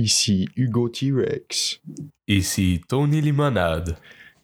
[0.00, 1.82] Ici Hugo T-Rex
[2.26, 3.98] Ici Tony Limonade.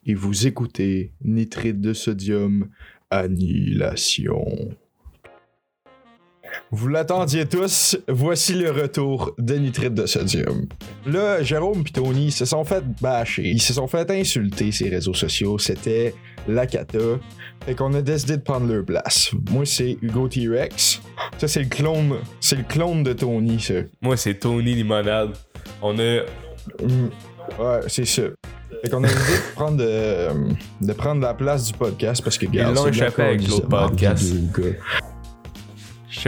[0.04, 2.68] et vous écoutez Nitrite de sodium
[3.10, 4.76] Annihilation.
[6.70, 10.66] Vous l'attendiez tous, voici le retour de Nitrite de sodium.
[11.06, 15.14] Là, Jérôme et Tony se sont fait bâcher, ils se sont fait insulter ces réseaux
[15.14, 16.14] sociaux, c'était
[16.48, 16.98] la cata.
[17.64, 19.30] Fait qu'on a décidé de prendre leur place.
[19.50, 21.00] Moi, c'est Hugo T-Rex.
[21.38, 23.74] Ça, c'est le clone, c'est le clone de Tony, ça.
[24.00, 25.32] Moi, c'est Tony Limonade.
[25.82, 26.22] On a.
[26.82, 27.08] Mm.
[27.58, 28.22] Ouais, c'est ça.
[28.82, 32.46] Fait qu'on a décidé de prendre, de, de prendre la place du podcast parce que,
[32.46, 34.32] gars, l'ont c'est de la échappé avec l'autre podcast.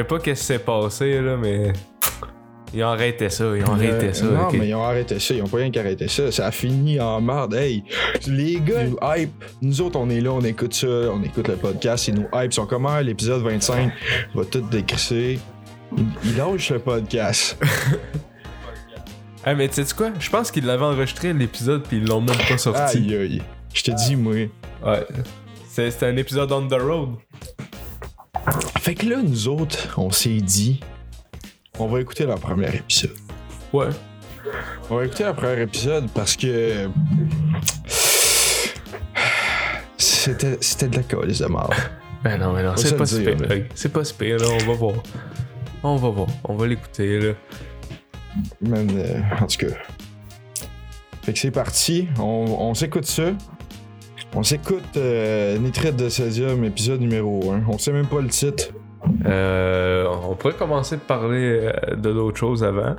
[0.00, 1.72] Sais pas qu'est-ce qui s'est passé, là, mais.
[2.74, 4.26] Ils ont arrêté ça, ils ont arrêté Euh, ça.
[4.26, 5.32] Non, mais ils ont arrêté ça.
[5.32, 6.30] Ils ont pas rien qu'arrêté ça.
[6.30, 7.54] Ça a fini en merde.
[7.54, 7.82] Hey,
[8.26, 9.44] les gars, ils nous hype.
[9.62, 12.08] Nous autres, on est là, on écoute ça, on écoute le podcast.
[12.08, 12.52] Ils nous hype.
[12.52, 13.90] Ils sont comme, Ah, l'épisode 25
[14.34, 15.38] va tout décrisser.
[15.96, 17.58] Ils, ils lâchent le podcast.
[19.44, 20.10] Ah, mais tu sais quoi?
[20.18, 22.98] Je pense qu'ils l'avaient enregistré l'épisode puis ils l'ont même pas sorti.
[22.98, 23.42] Aïe, aïe.
[23.72, 24.34] Je te dis, moi.
[24.34, 25.06] Ouais.
[25.70, 27.10] C'est- C'était un épisode on the road.
[28.88, 30.80] Fait que là, nous autres, on s'est dit,
[31.78, 33.18] on va écouter leur premier épisode.
[33.70, 33.88] Ouais.
[34.88, 36.88] On va écouter le premier épisode parce que.
[39.98, 41.74] C'était, c'était de la calice de mort.
[42.24, 43.56] Ben non, mais non, c'est pas là.
[43.74, 44.94] C'est pas super, là, on va voir.
[45.82, 47.32] On va voir, on va l'écouter, là.
[48.62, 49.74] Man, euh, en tout cas.
[51.24, 52.08] Fait que c'est parti.
[52.18, 52.22] On,
[52.58, 53.34] on s'écoute ça.
[54.34, 57.64] On s'écoute euh, Nitrite de sodium, épisode numéro 1.
[57.68, 58.72] On sait même pas le titre.
[59.26, 62.94] Euh, on pourrait commencer de parler euh, de d'autres choses avant.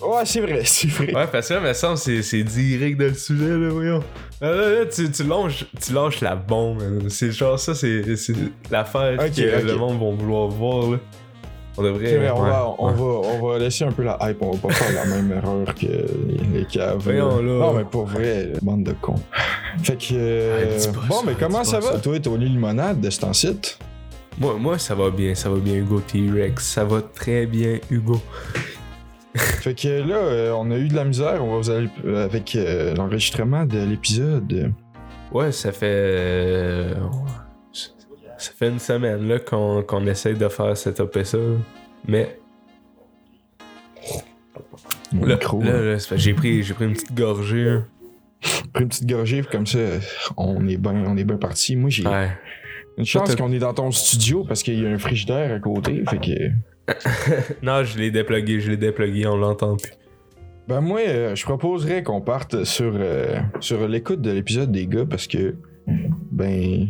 [0.00, 1.14] Ouais, c'est vrai, c'est vrai.
[1.14, 4.00] Ouais, parce que là, me semble, c'est, c'est direct dans le sujet, là, voyons.
[4.40, 7.08] Là, là, là, tu, tu, lâches, tu lâches la bombe, man.
[7.08, 8.34] C'est genre ça, c'est, c'est
[8.70, 9.64] l'affaire Ok, que ok.
[9.64, 10.98] le monde va vouloir voir, là.
[11.78, 12.16] On devrait.
[12.16, 14.38] Vrai, on, ouais, va, on, va, on va laisser un peu la hype.
[14.40, 15.86] On va pas faire la même erreur que
[16.54, 16.98] les, caves.
[17.00, 17.42] Voyons, là.
[17.42, 19.20] Non, mais pour vrai, bande de cons.
[19.82, 20.06] Fait que.
[20.14, 23.58] euh, Ah, bon, mais comment ça va, toi, Tony Limonade, de ce temps-ci?
[24.38, 26.62] Moi, moi, ça va bien, ça va bien, Hugo T-Rex.
[26.64, 28.20] Ça va très bien, Hugo.
[29.36, 31.42] Fait que là, euh, on a eu de la misère.
[31.44, 34.72] On va vous aller euh, avec euh, l'enregistrement de l'épisode.
[35.32, 36.94] Ouais, ça fait.
[37.72, 41.38] ça fait une semaine là qu'on qu'on essaye de faire setuper ça.
[42.06, 42.38] Mais
[45.12, 45.60] là, là, hein.
[45.62, 47.68] là, j'ai pris, pris une petite gorgée.
[47.68, 47.86] hein.
[48.72, 49.78] Pris une petite gorgée, puis comme ça,
[50.36, 51.74] on est bien on est bien parti.
[51.76, 52.30] Moi, j'ai Ouais.
[52.98, 56.02] Une chance qu'on est dans ton studio parce qu'il y a un frigidaire à côté.
[56.08, 56.50] Fait que.
[57.62, 59.92] Non, je l'ai déplugué, je l'ai déplugué, on l'entend plus.
[60.68, 65.04] Ben moi, euh, je proposerais qu'on parte sur, euh, sur l'écoute de l'épisode des gars
[65.04, 65.56] parce que,
[66.32, 66.86] ben,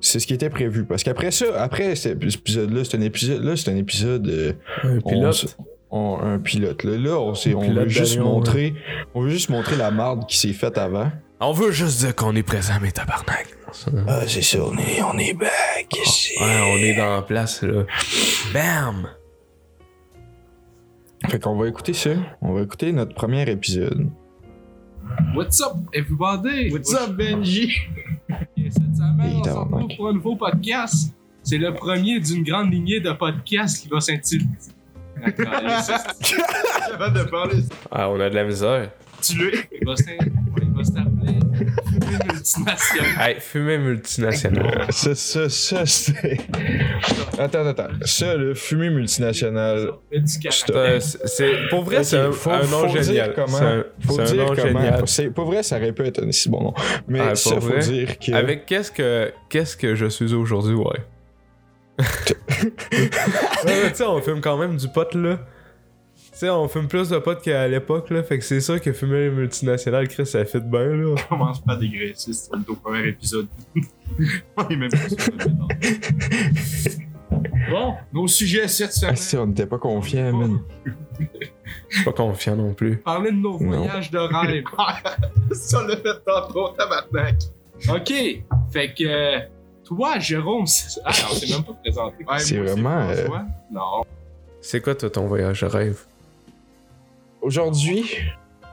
[0.00, 0.84] c'est ce qui était prévu.
[0.84, 4.52] Parce qu'après ça, après cet épisode-là, c'est un épisode, là, c'est un épisode, euh,
[4.82, 5.56] Un pilote.
[5.90, 6.84] on- un pilote.
[6.84, 8.74] Là, là on, s'est- Un on pilote veut juste montrer,
[9.14, 11.10] on veut juste montrer la marde qui s'est faite avant.
[11.40, 13.46] On veut juste dire qu'on est présent, mais tabarnak.
[14.08, 16.32] Ah, c'est ça, on est, on est back ici.
[16.40, 17.84] Ouais, on est dans la place là.
[18.52, 19.08] Bam!
[21.28, 22.10] Fait qu'on va écouter ça.
[22.40, 24.08] On va écouter notre premier épisode.
[25.34, 26.70] What's up, everybody?
[26.72, 27.72] What's up, Benji?
[28.56, 31.12] Et cette semaine, on se retrouve pour un nouveau podcast.
[31.42, 34.46] C'est le premier d'une grande lignée de podcasts qui va s'intituler.
[35.22, 38.90] Avant de parler, Ah, on a de la misère.
[39.22, 39.58] Tu l'es.
[39.80, 40.18] Il va Fumée
[42.26, 43.20] multinationale.
[43.20, 44.86] Hey, fumée multinationale.
[44.90, 46.38] Ça, ça, ça, c'est.
[47.38, 47.88] Attends, attends.
[48.04, 49.92] Ça, le fumée multinational.
[50.10, 50.26] Mais du
[51.24, 53.34] C'est pour vrai, c'est un, faut- un nom faut dire génial.
[53.34, 55.32] comment- C'est un, Faut dire nom comment.
[55.34, 56.74] pour vrai, ça aurait pu être un si bon nom.
[57.06, 58.32] Mais Ah, ça, faut dire que.
[58.32, 61.00] Avec qu'est-ce que qu'est-ce que je suis aujourd'hui, ouais.
[63.64, 65.38] Ouais, tu sais, on fume quand même du pot là.
[66.38, 68.92] Tu sais, on fume plus de pot qu'à l'époque là, fait que c'est sûr que
[68.92, 71.14] fumer les multinationales, Chris, ça fit bien là.
[71.16, 73.48] On commence pas à dégraisser, c'est le premier épisode.
[74.56, 75.68] on est même pas sur le temps.
[77.70, 79.16] Bon, nos sujets cette Ah, semaine.
[79.16, 80.60] si, on n'était pas confiants, man.
[80.84, 82.98] Je suis pas confiant non plus.
[82.98, 83.78] Parler de nos Non.
[83.78, 84.62] voyages de rêve.
[85.52, 87.34] Ça, on l'a fait tantôt, tabarnak.
[87.88, 88.12] ok,
[88.72, 89.04] fait que.
[89.04, 89.40] euh,
[89.84, 92.24] Toi, Jérôme, c'est- ah, on s'est même pas présenté.
[92.24, 93.26] Ouais, C'est vraiment, euh.
[93.72, 94.04] Non.
[94.60, 95.98] C'est quoi toi ton voyage de rêve?
[97.52, 98.04] Aujourd'hui,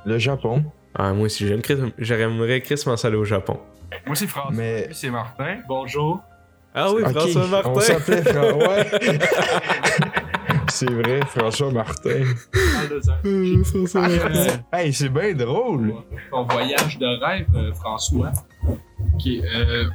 [0.05, 0.65] le Japon.
[0.93, 3.57] Ah, moi aussi, j'aimerais Chris m'en aller au Japon.
[4.05, 4.51] Moi, c'est François.
[4.53, 5.59] Mais- c'est Martin.
[5.65, 6.19] Bonjour.
[6.73, 7.79] Ah oui, François On Martin!
[7.79, 8.89] s'appelait Fra- Ouais.
[10.67, 12.09] c'est vrai, François Martin.
[13.25, 14.35] Euh, François Martin.
[14.35, 15.93] Euh, Hey, c'est bien drôle.
[16.29, 18.33] ton voyage de rêve, euh, François.
[18.67, 19.85] Ok, euh.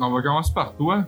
[0.00, 1.04] On va commencer par toi.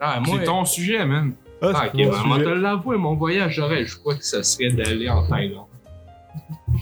[0.00, 1.34] Ah, C'est ton sujet, man.
[1.62, 4.70] Ah, Ah, ok, ben, te l'avouer, mon voyage de rêve, je crois que ça serait
[4.70, 5.66] d'aller en Thaïlande.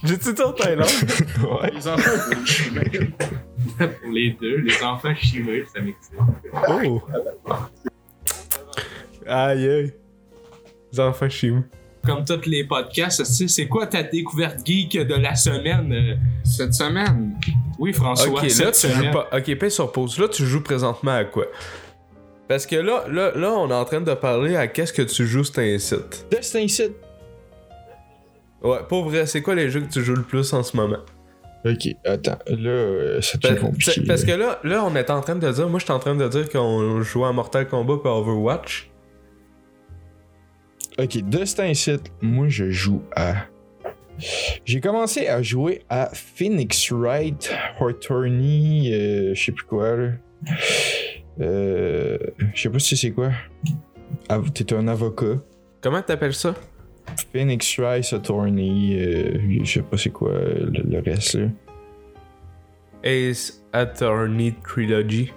[0.04, 0.86] J'ai-tu dit en Thaïlande?
[1.42, 1.70] Ouais.
[1.74, 2.82] Les enfants chimeux.
[3.78, 6.14] Pour les deux, les enfants chimeux, ça m'excite.
[6.68, 7.02] Oh!
[9.26, 9.92] Aïe aïe.
[10.92, 11.62] Les enfants moi.
[12.04, 15.92] Comme tous les podcasts, tu sais, c'est quoi ta découverte geek de la semaine?
[15.92, 16.14] euh?
[16.44, 17.36] Cette semaine,
[17.80, 19.28] Oui, François, Ok, là tu joues pas.
[19.32, 20.16] Ok, paye sur pause.
[20.18, 21.46] Là, tu joues présentement à quoi?
[22.48, 25.26] Parce que là, là, là, on est en train de parler à qu'est-ce que tu
[25.26, 26.26] joues sur un site.
[26.30, 26.92] Destin City.
[28.62, 30.98] Ouais, pour vrai, c'est quoi les jeux que tu joues le plus en ce moment?
[31.64, 32.38] Ok, attends.
[32.48, 34.00] Là, euh, ça Pa- devient compliqué.
[34.06, 36.14] Parce que là, là, on est en train de dire, moi, je suis en train
[36.14, 38.90] de dire qu'on jouait à Mortal Kombat et Overwatch.
[40.98, 43.34] Ok, Destin City, moi je joue à.
[44.64, 50.08] J'ai commencé à jouer à Phoenix Wright, Hortony, euh, je sais plus quoi là.
[51.38, 52.16] Euh,
[52.54, 53.30] je sais pas si c'est quoi.
[54.54, 55.36] T'es un avocat.
[55.82, 56.54] Comment t'appelles ça?
[57.32, 61.46] Phoenix Wright Attorney, euh, je sais pas c'est quoi le, le reste là.
[63.04, 65.32] Ace Attorney Trilogy.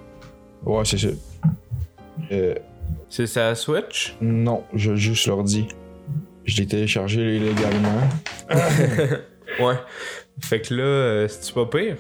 [0.66, 1.08] Ouais, c'est ça.
[2.32, 2.56] Euh,
[3.10, 4.16] C'est sa Switch?
[4.22, 5.68] non, je joue sur l'ordi.
[6.46, 8.02] Je l'ai téléchargé illégalement.
[9.60, 9.76] Ouais.
[10.42, 11.98] Fait que là, euh, c'est-tu pas pire?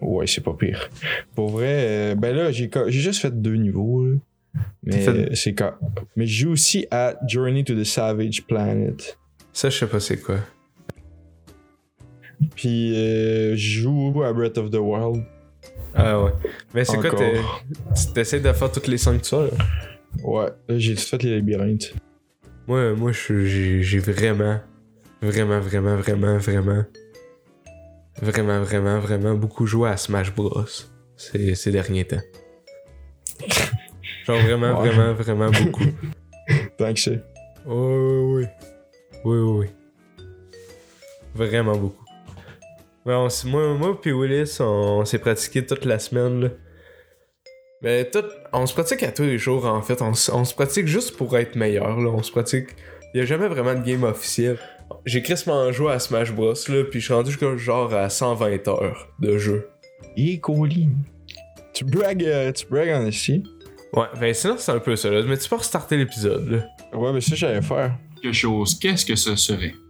[0.00, 0.88] Ouais, c'est pas pire.
[1.34, 4.04] Pour vrai, ben là, j'ai juste fait deux niveaux.
[4.04, 4.16] là.
[4.94, 5.72] Mais fait- c'est quand.
[6.16, 9.18] Mais je joue aussi à Journey to the Savage Planet.
[9.52, 10.36] Ça, je sais pas c'est quoi.
[12.54, 15.24] Puis euh, je joue à Breath of the Wild.
[15.94, 16.32] Ah ouais.
[16.74, 17.10] Mais c'est quoi,
[18.14, 19.50] t'essayes de faire toutes les sanctuaires?
[20.24, 21.94] Ouais, j'ai tout fait les labyrinthes.
[22.66, 24.58] Moi, moi, j'ai vraiment,
[25.20, 26.84] vraiment, vraiment, vraiment, vraiment,
[28.22, 30.64] vraiment, vraiment, vraiment beaucoup joué à Smash Bros.
[31.16, 32.20] Ces, ces derniers temps.
[34.34, 34.88] Genre vraiment, Ouais.
[34.90, 35.84] vraiment, vraiment beaucoup.
[36.78, 37.22] Tant que c'est.
[37.66, 38.46] Oui, oui, oui.
[39.24, 39.66] Oui, oui, oui.
[41.34, 42.04] Vraiment beaucoup.
[43.06, 44.64] Mais on s- moi, moi puis Willis, on,
[45.00, 46.48] on s'est pratiqué toute la semaine, là.
[47.82, 50.02] Mais tout, on se pratique à tous les jours, en fait.
[50.02, 52.10] On, on se pratique juste pour être meilleur, là.
[52.10, 52.68] On se pratique...
[53.14, 54.56] Il y a jamais vraiment de game officiel.
[55.06, 58.68] J'ai crissement joué à Smash Bros, là, puis je suis rendu jusqu'à genre à 120
[58.68, 59.68] heures de jeu.
[60.16, 60.88] Et colis.
[61.72, 63.42] Tu bragues, euh, tu bragues en ici.
[63.92, 65.22] Ouais, ben sinon c'est un peu ça, là.
[65.26, 66.98] Mais tu peux restarter l'épisode, là.
[66.98, 67.96] Ouais, mais ça, j'allais faire.
[68.22, 69.74] quelque chose, qu'est-ce que ce serait?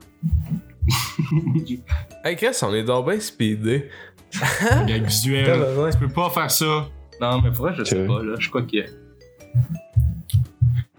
[2.25, 3.89] Hey Chris, on est dans bien speedé.
[4.87, 5.61] Gag visuel.
[5.93, 6.89] Tu peux pas faire ça.
[7.21, 8.35] Non, mais pour vrai, je sais pas, là?
[8.39, 8.85] Je crois que.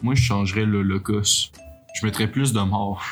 [0.02, 1.52] Moi, je changerais le locus.
[2.00, 3.04] Je mettrais plus de morts.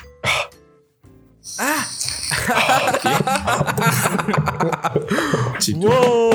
[5.59, 5.88] C'est tout.
[5.88, 6.28] Wow!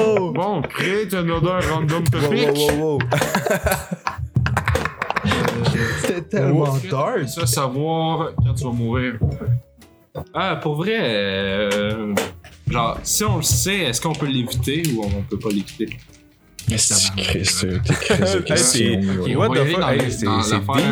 [0.55, 2.49] Bon, create another random Wow, topic.
[2.55, 2.99] wow, wow, wow.
[6.01, 7.29] C'était tellement dark.
[7.29, 9.19] Ça, savoir quand tu vas mourir.
[10.33, 12.15] Ah, pour vrai, euh,
[12.71, 15.89] genre, si on le sait, est-ce qu'on peut l'éviter ou on peut pas l'éviter?
[16.71, 18.97] Mais c'est Christ, t'es Christ de Hey, c'est-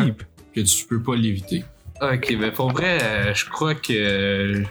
[0.05, 0.23] deep.
[0.53, 1.63] Que tu peux pas l'éviter.
[2.01, 4.63] Ok, ben pour vrai, euh, je crois que euh,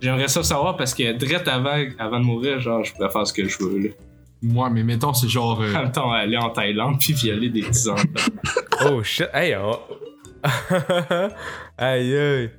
[0.00, 3.32] j'aimerais ça savoir parce que direct avant, avant de mourir, genre, je pourrais faire ce
[3.32, 3.78] que je veux.
[3.78, 3.88] Là.
[4.48, 5.60] Moi, mais mettons, c'est genre.
[5.60, 8.04] euh, En même temps, aller en Thaïlande puis violer des petits enfants.
[8.84, 9.78] Oh shit, hey, on...
[11.78, 12.50] aïe aïe.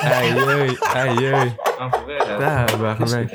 [0.00, 1.52] Aïe aïe, aïe aïe.
[1.90, 3.32] Pour vrai, euh, Tabarnak.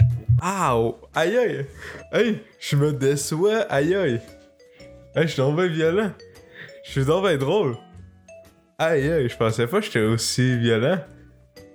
[1.15, 1.65] Aïe aïe.
[2.13, 4.21] Hey, je me déçois, aïe aïe.
[5.15, 6.11] Hey, je suis bien violent.
[6.85, 7.75] Je suis bien drôle.
[8.77, 10.99] Aïe aïe, je pensais pas que j'étais aussi violent.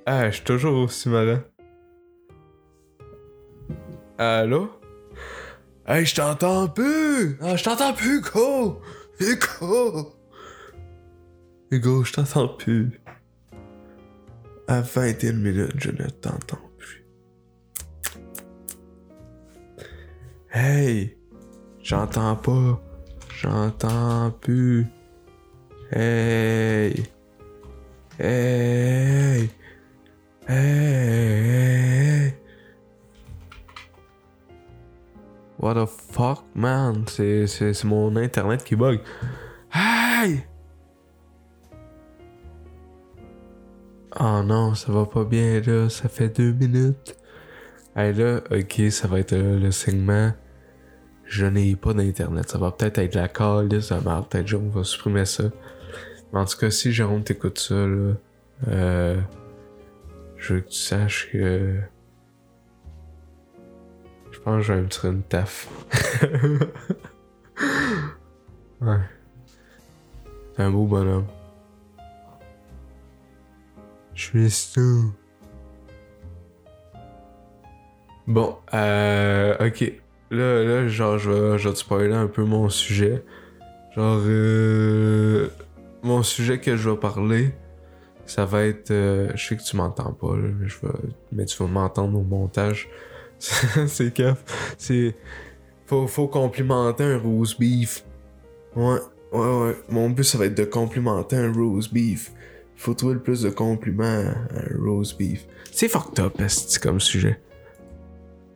[0.07, 1.40] Ah, je suis toujours aussi marrant.
[4.16, 4.71] Allô?
[5.87, 7.37] Hey, je t'entends plus!
[7.40, 8.80] Ah, je t'entends plus, go!
[9.18, 10.14] Hugo!
[11.73, 13.00] Hugo, je t'entends plus.
[14.68, 17.04] À 21 minutes, je ne t'entends plus.
[20.52, 21.18] Hey!
[21.83, 22.80] J'entends pas.
[23.37, 24.87] J'entends plus.
[25.90, 27.02] Hey!
[28.21, 29.50] Hey!
[30.49, 32.35] Hey!
[35.64, 37.06] What the fuck, man?
[37.09, 39.00] C'est, mon internet qui bug.
[39.73, 40.44] Hey!
[44.21, 47.16] Oh non, ça va pas bien là, ça fait deux minutes.
[47.97, 50.35] Hey là, ok, ça va être euh, le segment.
[51.25, 52.50] Je n'ai pas d'internet.
[52.50, 54.28] Ça va peut-être être la calice de merde.
[54.28, 55.44] Peut-être Jérôme va supprimer ça.
[56.30, 58.12] Mais en tout cas, si Jérôme t'écoute ça, là,
[58.68, 59.18] euh,
[60.37, 61.80] je veux que tu saches que.
[64.45, 65.69] Pense je vais me tirer une taf.
[68.83, 68.99] ouais.
[70.55, 71.27] T'es un beau bonhomme.
[74.15, 75.13] Je suis sous.
[78.27, 79.93] Bon, euh, ok.
[80.31, 83.25] Là, là, genre, je vais, je te spoiler un peu mon sujet.
[83.97, 85.49] Genre, euh,
[86.03, 87.55] mon sujet que je vais parler,
[88.27, 88.91] ça va être.
[88.91, 90.93] euh, je sais que tu m'entends pas, mais, je vais,
[91.33, 92.89] mais tu vas m'entendre au montage.
[93.38, 94.38] c'est cap.
[94.79, 95.14] C'est.
[95.87, 98.05] Faut, faut complimenter un rose beef.
[98.75, 98.99] Ouais,
[99.33, 99.76] ouais, ouais.
[99.88, 102.33] Mon but, ça va être de complimenter un rose beef.
[102.76, 105.47] Faut trouver le plus de compliments à un rose beef.
[105.71, 107.41] C'est fucked up, c'est comme sujet.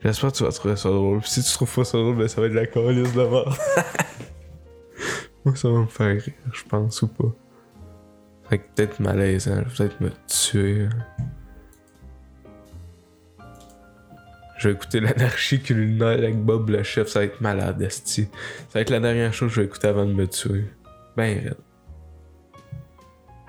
[0.01, 1.21] J'espère que tu vas trouver ça drôle.
[1.21, 3.23] Puis si tu trouves pas ça drôle, ben ça va être de la calice de
[3.25, 3.57] mort.
[5.45, 7.35] Moi, ça va me faire rire, je pense, ou pas.
[8.49, 10.85] Fait que peut-être malaisant, je vais peut-être me tuer.
[10.85, 11.25] hein.
[14.59, 18.29] Je vais écouter l'anarchie culinaire avec Bob le chef, ça va être malade, esti.
[18.69, 20.65] Ça va être la dernière chose que je vais écouter avant de me tuer.
[21.17, 21.55] Ben.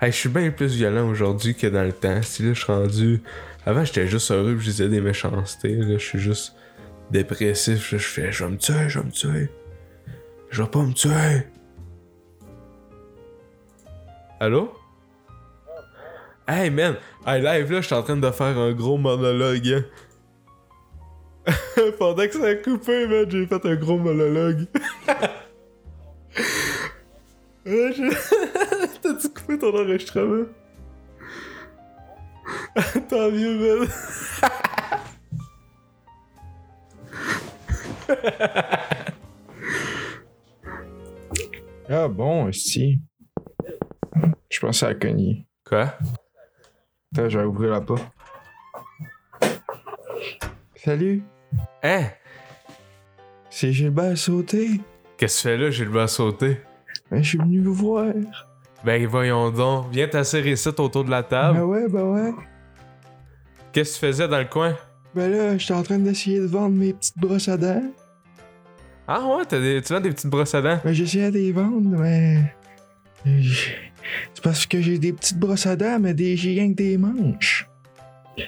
[0.00, 2.22] Hey, je suis bien plus violent aujourd'hui que dans le temps.
[2.22, 3.22] Si là, je suis rendu.
[3.66, 5.74] Avant, j'étais juste heureux pis je disais des méchancetés.
[5.74, 6.54] Là, je suis juste
[7.10, 7.90] dépressif.
[7.90, 9.50] Je fais, je vais me tuer, je vais me tuer.
[10.50, 11.42] Je vais pas me tuer.
[14.38, 14.72] Allô?
[16.48, 19.68] Hey man, hey live là, je suis en train de faire un gros monologue.
[19.68, 19.84] hein.
[22.00, 24.66] Pendant que ça a coupé, man, j'ai fait un gros monologue.
[27.66, 30.46] Ouais, je- T'as-tu coupé ton enregistrement?
[33.10, 33.88] Tant mieux, man.
[41.88, 43.00] Ah bon, si.
[44.48, 45.46] Je pensais à Connie.
[45.64, 45.94] Quoi?
[47.12, 48.04] Attends, je vais ouvrir la porte.
[50.76, 51.22] Salut,
[51.82, 52.04] Hein?
[53.48, 54.80] c'est Gilbert Sauté.
[55.20, 55.90] Qu'est-ce que tu fais là?
[55.90, 56.56] Bas sauter.
[57.10, 58.14] Ben, je suis venu vous voir.
[58.84, 59.86] Ben voyons donc.
[59.92, 61.58] Viens t'asseoir ici autour de la table.
[61.58, 62.32] Ben ouais, ben ouais.
[63.72, 64.74] Qu'est-ce que tu faisais dans le coin?
[65.14, 67.82] Ben là, j'étais en train d'essayer de vendre mes petites brosses à dents.
[69.06, 70.80] Ah ouais, t'as des, tu vends des petites brosses à dents?
[70.82, 72.54] Ben j'essayais de les vendre, mais...
[73.26, 76.34] C'est parce que j'ai des petites brosses à dents, mais des...
[76.36, 77.68] j'ai rien que des manches.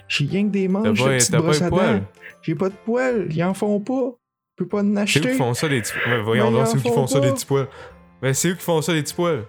[0.08, 1.02] J'ai rien que des manches de
[1.40, 2.02] pas, les à poils?
[2.42, 4.12] J'ai pas de poils, ils en font pas.
[4.58, 5.30] Je peux pas en C'est eux acheter.
[5.30, 6.20] qui font ça, des petits poils.
[6.20, 7.68] Voyons Mais c'est eux qui font ça, des petits poils.
[8.20, 9.44] Ben c'est eux qui font ça, des petits poils.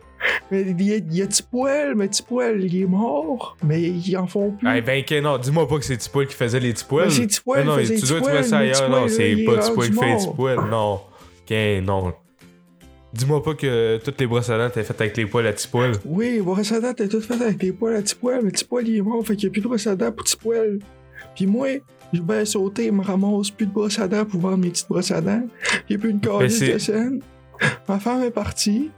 [0.50, 3.58] Mais il y a, y a petit poil, mais petit poil, il est mort.
[3.64, 4.68] Mais ils en font plus.
[4.68, 7.08] Ah ben non, dis-moi pas que c'est petit poil qui faisait les petits poils.
[7.08, 8.90] Ben, c'est petit poil, Mais non, faisait tu dois trouver ça mais ailleurs.
[8.90, 10.70] Non, c'est pas est petit poil qui fait poils.
[10.70, 11.02] Non.
[11.42, 12.14] Ok, non.
[13.14, 15.68] Dis-moi pas que toutes les brosses à dents t'es faites avec les poils à petits
[15.68, 15.94] poils.
[16.06, 18.66] Oui, brosse à dents, t'es tout fait avec des poils à petit poil, mais petit
[18.66, 20.36] poil, il est mort, fait qu'il y a plus de brosse à dents pour petit
[20.36, 20.80] poil.
[21.36, 21.68] Puis moi,
[22.12, 25.12] je vais sauter, me ramasse plus de brosse à dents pour vendre mes petites brosses
[25.12, 25.44] à dents.
[25.90, 27.20] J'ai plus une calice c'est- de scène.
[27.88, 28.90] Ma femme est partie.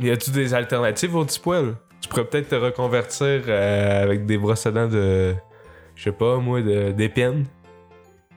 [0.00, 1.74] Y a-tu des alternatives aux petits poils?
[2.02, 5.32] Tu pourrais peut-être te reconvertir euh, avec des brosses à dents de.
[5.94, 7.46] Je sais pas, moi, de- d'épines.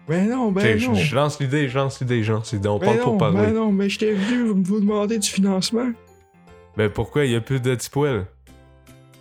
[0.10, 0.96] Ben non, ben non.
[0.96, 2.68] je lance l'idée, je lance l'idée, je lance l'idée.
[2.68, 3.38] On Ben parle non, pour parler.
[3.38, 5.92] ben non, mais j'étais venu vous demander du financement.
[6.75, 8.25] Ben pourquoi y a plus de petits poils?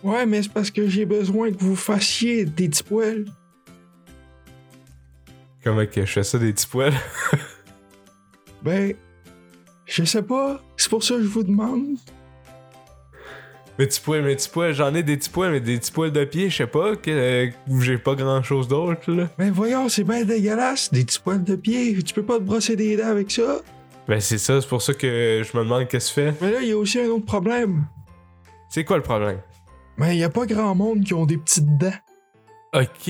[0.03, 3.25] Ouais, mais c'est parce que j'ai besoin que vous fassiez des petits poils.
[5.63, 6.93] Comment que je fais ça des petits poils?
[8.61, 8.93] Ben,
[9.85, 10.61] je sais pas.
[10.75, 11.95] C'est pour ça que je vous demande.
[13.79, 16.11] Mais petits poils, mais petits poils, j'en ai des petits poils, mais des petits poils
[16.11, 19.29] de pied, je sais pas, que euh, j'ai pas grand chose d'autre là.
[19.37, 22.03] Ben voyons, c'est bien dégueulasse, des petits poils de pied.
[22.03, 23.61] Tu peux pas te brosser des dents avec ça.
[24.05, 26.45] Ben c'est ça, c'est pour ça que je me demande qu'est-ce que tu fais.
[26.45, 27.85] Mais là, il y a aussi un autre problème.
[28.69, 29.39] C'est quoi le problème?
[29.97, 31.93] Ben, il y a pas grand monde qui ont des petites dents.
[32.73, 33.09] Ok,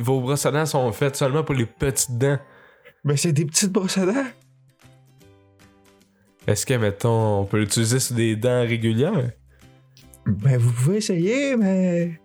[0.00, 2.38] vos brosses à dents sont faites seulement pour les petites dents.
[3.04, 4.26] Ben, c'est des petites brosses à dents.
[6.48, 9.30] Est-ce que, mettons, on peut l'utiliser sur des dents régulières?
[10.26, 12.20] Ben, vous pouvez essayer, mais.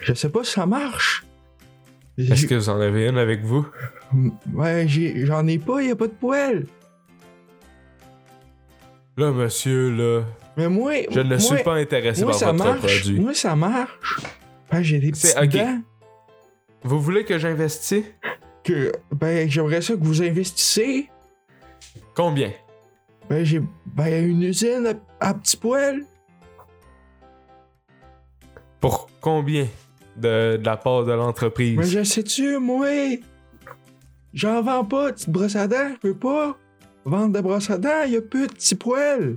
[0.00, 1.24] Je sais pas si ça marche.
[2.18, 3.66] Est-ce que vous en avez une avec vous?
[4.52, 6.66] Ouais, j'ai- j'en ai pas, y a pas de poils.
[9.16, 10.22] Là, monsieur, là,
[10.56, 10.92] Mais moi.
[11.10, 12.78] je ne moi, suis pas intéressé moi, par ça votre marche.
[13.00, 13.20] produit.
[13.20, 14.20] Moi, ça marche.
[14.70, 15.60] Ben, j'ai des C'est- petites ok.
[15.66, 15.80] dents.
[16.84, 18.04] Vous voulez que j'investisse?
[18.64, 21.08] Que, ben, j'aimerais ça que vous investissez.
[22.14, 22.52] Combien?
[23.28, 24.86] Ben, j'ai ben, une usine
[25.20, 26.04] à, à petits poils.
[28.82, 29.66] Pour combien
[30.16, 31.78] de, de la part de l'entreprise?
[31.78, 32.86] Mais je sais-tu, moi?
[34.34, 36.58] J'en vends pas de petites brosses à dents, je peux pas.
[37.06, 39.36] Vendre des brosses à dents, y a plus de petits poils.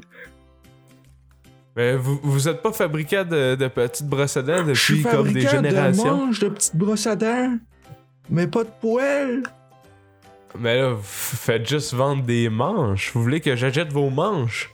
[1.76, 5.32] Mais vous, vous êtes pas fabricant de, de petites brosses à dents Je depuis comme
[5.32, 6.18] des de générations?
[6.26, 7.58] manches de petites brosses à dents,
[8.30, 9.44] mais pas de poils.
[10.58, 13.12] Mais là, vous faites juste vendre des manches.
[13.14, 14.72] Vous voulez que j'achète vos manches?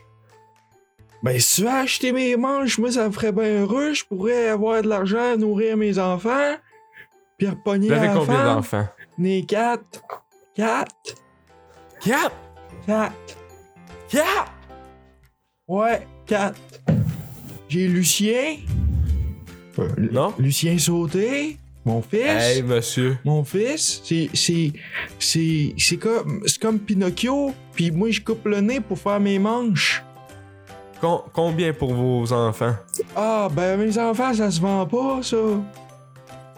[1.22, 3.94] Ben, si tu veux acheter mes manches, moi, ça me ferait bien heureux.
[3.94, 6.56] Je pourrais avoir de l'argent à nourrir mes enfants.
[7.38, 8.54] Puis repogner Vous avez la combien femme.
[8.56, 8.88] d'enfants?
[9.18, 10.02] Né quatre.
[10.54, 11.14] Quatre.
[12.00, 12.34] Quatre!
[12.86, 13.14] Quatre.
[14.08, 14.52] Quatre!
[15.68, 16.58] Ouais, quatre.
[17.68, 18.56] J'ai Lucien.
[19.78, 20.34] Euh, Non?
[20.38, 21.56] Lucien Sauté.
[21.84, 22.20] Mon fils.
[22.20, 23.16] Hey, monsieur.
[23.24, 24.72] Mon fils, c'est c'est
[25.18, 29.38] c'est c'est comme c'est comme Pinocchio, puis moi je coupe le nez pour faire mes
[29.38, 30.02] manches.
[31.02, 32.74] Com- combien pour vos enfants?
[33.16, 35.36] Ah ben mes enfants ça se vend pas ça.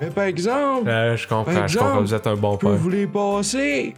[0.01, 2.59] Mais par exemple, Euh, je comprends, Par je comprends, exemple, vous êtes un bon je
[2.59, 2.77] peux père.
[2.77, 3.95] vous les passer.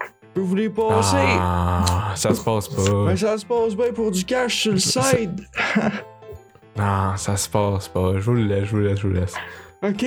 [0.00, 1.16] Je peux vous les passer.
[1.40, 3.06] Ah, ça se passe pas.
[3.06, 5.40] Ben ça se passe bien pour du cash sur le side.
[6.76, 8.12] Non, ça se passe pas.
[8.18, 9.34] Je vous le laisse, je vous laisse, je vous laisse.
[9.82, 10.04] OK.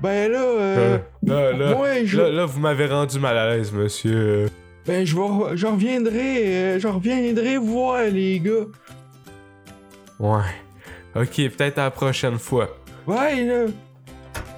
[0.00, 3.70] Ben là euh, là, là, moi je là, là, vous m'avez rendu mal à l'aise,
[3.72, 4.48] monsieur.
[4.86, 8.66] Ben je vais je reviendrai euh, je reviendrai voir les gars.
[10.18, 10.42] Ouais.
[11.14, 12.76] Ok, peut-être à la prochaine fois.
[13.06, 13.66] Ouais là.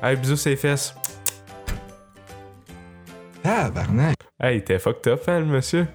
[0.02, 0.94] Hey, bisous ses fesses.
[3.44, 4.16] Ah barnac.
[4.40, 5.86] Hey, t'es fucked up, hein, le monsieur?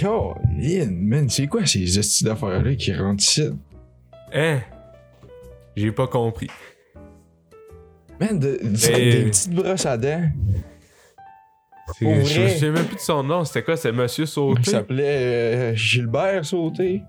[0.00, 3.50] Colin, man, c'est quoi ces estis d'affaires-là qui rentrent ici?
[4.32, 4.60] Hein?
[5.76, 6.48] J'ai pas compris.
[8.18, 10.30] Man, de- de- Mais- des petites brosses à dents.
[11.94, 13.44] C'est- Pour Je me souviens même plus de son nom.
[13.44, 13.76] C'était quoi?
[13.76, 14.70] C'est Monsieur Il Sauté?
[14.70, 17.02] s'appelait euh, Gilbert Sauté.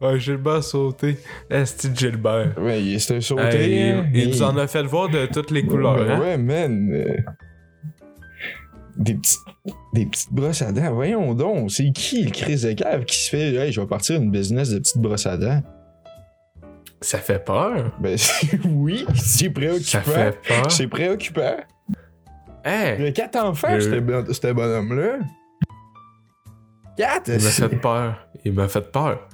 [0.00, 1.16] Ouais, Gilbert Sauté.
[1.48, 2.52] Esti Gilbert.
[2.58, 3.42] Ouais, c'était un sauté.
[3.92, 6.10] Hein, il, il mais- nous en a fait le voir de toutes les couleurs, Ouais,
[6.10, 6.20] hein?
[6.20, 6.90] ouais, man.
[6.92, 7.16] euh,
[8.96, 9.40] Des petites,
[9.92, 10.92] des petites brosses à dents.
[10.94, 14.20] Voyons donc, c'est qui le Chris de cave qui se fait Hey, je vais partir
[14.20, 15.62] une business de petites brosses à dents?
[17.00, 17.92] Ça fait peur.
[18.00, 18.16] Ben
[18.66, 20.00] oui, c'est Ça préoccupant.
[20.02, 20.70] fait peur.
[20.70, 21.56] C'est préoccupant.
[22.64, 22.96] Hey!
[22.98, 25.18] Il y a quatre enfants, ce bon- ce bonhomme-là.
[26.96, 27.28] Quatre?
[27.28, 28.26] Il m'a fait peur.
[28.44, 29.28] Il m'a fait peur.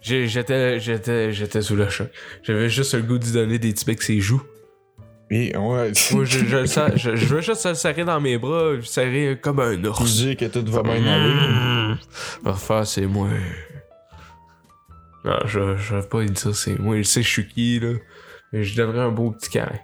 [0.00, 2.08] J'étais, j'étais, j'étais sous le choc.
[2.42, 4.42] J'avais juste le goût d'y donner des petits becs ses joues.
[5.30, 8.38] Mais ouais, Moi, je, je, le sens- je, je veux juste le serrer dans mes
[8.38, 10.16] bras, le serrer comme un tu ours.
[10.16, 11.94] dis que tout va bien aller.
[12.44, 13.28] Parfois, c'est moi.
[15.24, 16.96] Non, je, je vais pas lui dire c'est moi.
[16.96, 17.92] Il sait je suis qui, là.
[18.52, 19.78] Mais je donnerais un beau petit câlin.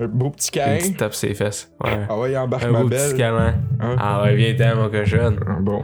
[0.00, 0.76] Un beau petit Une câlin.
[0.78, 1.72] petite tape ses fesses.
[1.84, 2.06] Ouais.
[2.08, 3.54] Ah ouais, il embarque un ma beau petit câlin.
[3.80, 3.96] Hein?
[3.98, 5.40] Ah ouais, viens-t'en, mon cochonne.
[5.46, 5.82] Ah, Bon.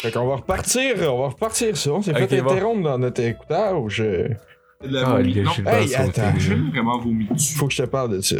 [0.00, 1.90] Fait qu'on va repartir, on va repartir ça.
[1.90, 2.50] On s'est Ok, fait bon.
[2.52, 4.00] interrompre dans notre écoutage.
[4.00, 4.28] euh,
[4.82, 5.40] La Ah, vomi.
[5.40, 6.22] Non, Hey, attends.
[6.38, 7.56] j'ai vraiment vomi dessus.
[7.58, 8.36] Faut que je te parle de ça.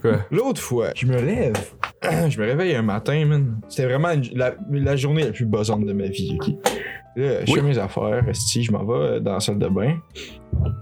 [0.00, 0.18] Quoi?
[0.30, 1.54] L'autre fois, je me lève.
[2.28, 3.60] Je me réveille un matin, man.
[3.68, 6.48] C'était vraiment une- la, la journée la plus buzzante de ma vie, ok?
[7.14, 7.60] Là, je Oui.
[7.60, 9.96] fais mes affaires, esti, je m'en vais dans la salle de bain.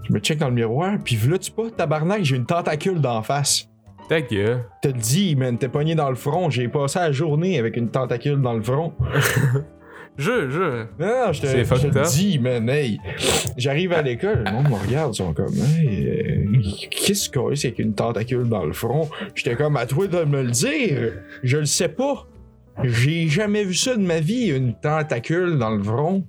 [0.07, 3.21] Je me check dans le miroir, puis là, tu pas, tabarnak, j'ai une tentacule d'en
[3.21, 3.67] face.
[4.09, 4.63] Ta gueule.
[4.81, 6.49] Te le dis, man, t'es pogné dans le front.
[6.49, 8.93] J'ai passé la journée avec une tentacule dans le front.
[10.17, 10.85] Je, je.
[10.99, 12.07] Non, non, je te, C'est je te fucked le up.
[12.07, 12.99] dis, man, hey.
[13.57, 16.30] J'arrive à l'école, le monde me regarde, ils sont comme, hey, euh,
[16.89, 19.09] qu'est-ce que c'est avec une tentacule dans le front?
[19.35, 21.13] J'étais comme, à toi de me le dire.
[21.43, 22.27] Je le sais pas.
[22.83, 26.23] J'ai jamais vu ça de ma vie, une tentacule dans le front.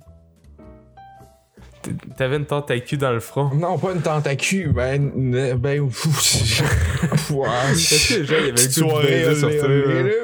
[2.17, 3.51] T'avais une tentacule dans le front?
[3.55, 5.11] Non, pas une tentacule, ben,
[5.57, 6.05] ben, ouf,
[7.31, 9.49] ouais, Est-ce que les gens, il y avait de soirée, sur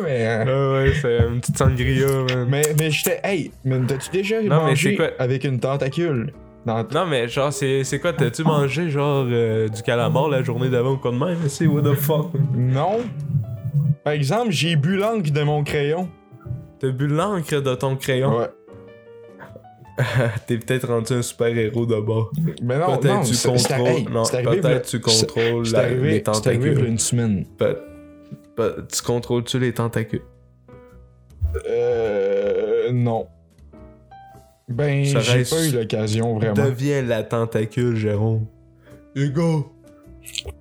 [0.03, 0.25] mais...
[0.25, 2.47] Ah ouais, c'est une petite sangria, man.
[2.49, 5.09] Mais, mais j'étais, hey, mais t'as-tu déjà Non, mangé quoi?
[5.19, 6.31] avec une tentacule?
[6.65, 8.13] Dans Non, mais genre, c'est c'est quoi?
[8.13, 11.37] T'as-tu mangé, genre, euh, du calamar la journée d'avant ou quoi de même?
[11.47, 12.31] C'est what the fuck?
[12.55, 12.97] Non.
[14.03, 16.09] Par exemple, j'ai bu l'encre de mon crayon.
[16.79, 18.37] T'as bu l'encre de ton crayon?
[18.37, 18.49] Ouais.
[20.47, 22.31] T'es peut-être rendu un super-héros de bord.
[22.61, 23.87] Mais non, Peut-être non, tu contrôles.
[23.87, 24.07] hey,
[24.47, 26.73] arrivé peut-être tu contrôles la- arrivé- les arrivé tentacules.
[26.73, 27.45] v'là une semaine.
[28.91, 30.21] Tu contrôles-tu les tentacules?
[31.69, 32.91] Euh.
[32.93, 33.27] Non.
[34.69, 36.53] Ben, j'ai pas eu l'occasion vraiment.
[36.53, 38.45] Deviens la tentacule, Jérôme.
[39.15, 39.71] Hugo!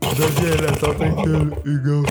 [0.00, 2.04] Deviens la tentacule, Hugo!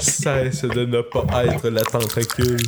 [0.00, 2.58] Cesse de ne pas être la tentacule.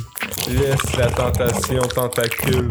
[0.47, 2.69] Laisse la tentation tentacule.